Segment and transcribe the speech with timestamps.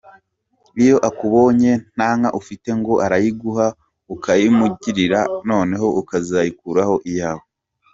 [0.83, 3.67] Iyo akubonye nta nka ufite ngo arayiguha
[4.15, 7.45] ukayimuragirira noneho ukazakuraho iyawe.